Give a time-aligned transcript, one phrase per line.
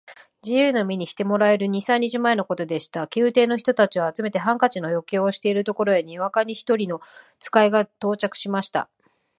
[0.41, 3.07] 自由の身にしてもらえる二三日前のことでした。
[3.15, 7.01] 宮廷の人たちを集めて、ハンカチの余興をしているところへ、にわかに一人の
[7.37, 8.89] 使が到着しました。